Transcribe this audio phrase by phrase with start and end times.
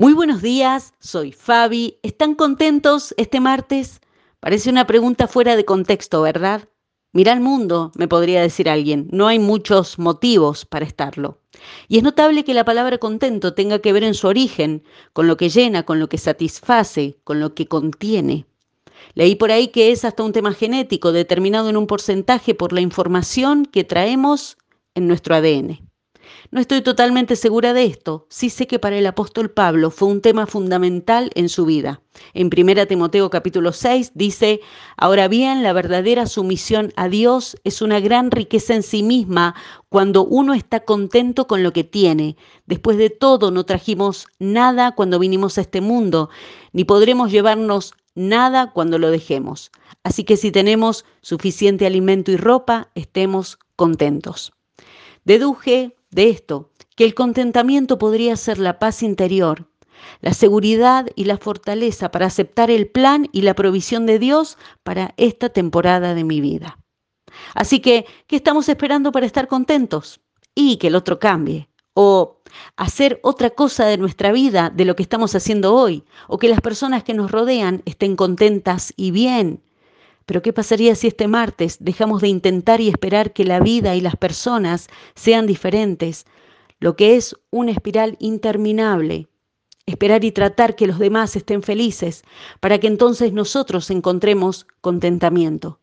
[0.00, 1.98] Muy buenos días, soy Fabi.
[2.04, 4.00] ¿Están contentos este martes?
[4.38, 6.68] Parece una pregunta fuera de contexto, ¿verdad?
[7.12, 9.08] Mira al mundo, me podría decir alguien.
[9.10, 11.40] No hay muchos motivos para estarlo.
[11.88, 15.36] Y es notable que la palabra contento tenga que ver en su origen, con lo
[15.36, 18.46] que llena, con lo que satisface, con lo que contiene.
[19.14, 22.82] Leí por ahí que es hasta un tema genético determinado en un porcentaje por la
[22.82, 24.58] información que traemos
[24.94, 25.87] en nuestro ADN.
[26.50, 28.26] No estoy totalmente segura de esto.
[28.30, 32.00] Sí sé que para el apóstol Pablo fue un tema fundamental en su vida.
[32.32, 34.60] En 1 Timoteo capítulo 6 dice,
[34.96, 39.56] ahora bien, la verdadera sumisión a Dios es una gran riqueza en sí misma
[39.90, 42.38] cuando uno está contento con lo que tiene.
[42.64, 46.30] Después de todo, no trajimos nada cuando vinimos a este mundo,
[46.72, 49.70] ni podremos llevarnos nada cuando lo dejemos.
[50.02, 54.54] Así que si tenemos suficiente alimento y ropa, estemos contentos.
[55.24, 59.70] Deduje de esto que el contentamiento podría ser la paz interior,
[60.20, 65.14] la seguridad y la fortaleza para aceptar el plan y la provisión de Dios para
[65.16, 66.78] esta temporada de mi vida.
[67.54, 70.20] Así que, ¿qué estamos esperando para estar contentos?
[70.54, 71.68] Y que el otro cambie.
[71.94, 72.40] O
[72.76, 76.04] hacer otra cosa de nuestra vida, de lo que estamos haciendo hoy.
[76.26, 79.62] O que las personas que nos rodean estén contentas y bien.
[80.28, 84.02] Pero ¿qué pasaría si este martes dejamos de intentar y esperar que la vida y
[84.02, 86.26] las personas sean diferentes?
[86.80, 89.26] Lo que es una espiral interminable.
[89.86, 92.24] Esperar y tratar que los demás estén felices
[92.60, 95.80] para que entonces nosotros encontremos contentamiento.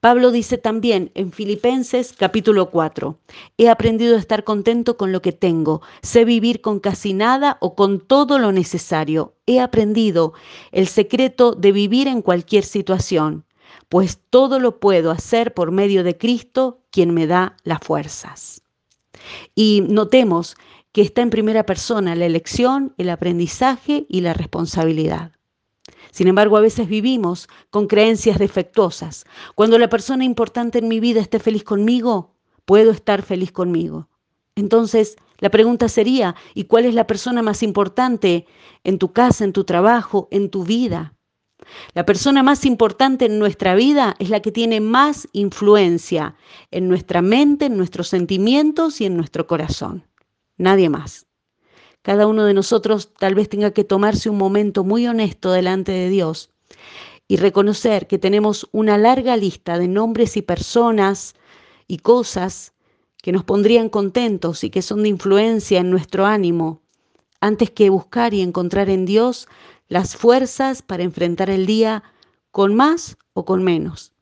[0.00, 3.18] Pablo dice también en Filipenses capítulo 4,
[3.58, 7.74] he aprendido a estar contento con lo que tengo, sé vivir con casi nada o
[7.74, 10.32] con todo lo necesario, he aprendido
[10.72, 13.44] el secreto de vivir en cualquier situación
[13.88, 18.62] pues todo lo puedo hacer por medio de Cristo, quien me da las fuerzas.
[19.54, 20.56] Y notemos
[20.92, 25.32] que está en primera persona la elección, el aprendizaje y la responsabilidad.
[26.10, 29.24] Sin embargo, a veces vivimos con creencias defectuosas.
[29.54, 34.08] Cuando la persona importante en mi vida esté feliz conmigo, puedo estar feliz conmigo.
[34.56, 38.46] Entonces, la pregunta sería, ¿y cuál es la persona más importante
[38.82, 41.14] en tu casa, en tu trabajo, en tu vida?
[41.94, 46.36] La persona más importante en nuestra vida es la que tiene más influencia
[46.70, 50.04] en nuestra mente, en nuestros sentimientos y en nuestro corazón.
[50.56, 51.26] Nadie más.
[52.02, 56.08] Cada uno de nosotros tal vez tenga que tomarse un momento muy honesto delante de
[56.08, 56.50] Dios
[57.26, 61.34] y reconocer que tenemos una larga lista de nombres y personas
[61.86, 62.72] y cosas
[63.22, 66.82] que nos pondrían contentos y que son de influencia en nuestro ánimo,
[67.40, 69.48] antes que buscar y encontrar en Dios
[69.88, 72.02] las fuerzas para enfrentar el día
[72.50, 74.12] con más o con menos.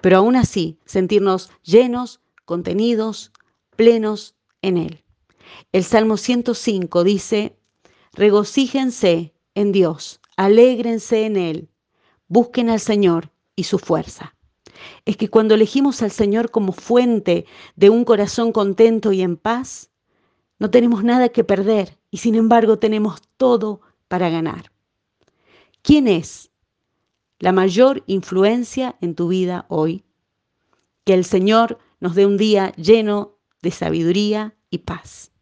[0.00, 3.32] Pero aún así, sentirnos llenos, contenidos,
[3.76, 5.04] plenos en Él.
[5.72, 7.56] El Salmo 105 dice,
[8.12, 11.68] regocíjense en Dios, alégrense en Él,
[12.28, 14.34] busquen al Señor y su fuerza.
[15.04, 17.44] Es que cuando elegimos al Señor como fuente
[17.76, 19.90] de un corazón contento y en paz,
[20.58, 24.70] no tenemos nada que perder y sin embargo tenemos todo para ganar.
[25.82, 26.50] ¿Quién es
[27.38, 30.04] la mayor influencia en tu vida hoy?
[31.04, 35.32] Que el Señor nos dé un día lleno de sabiduría y paz.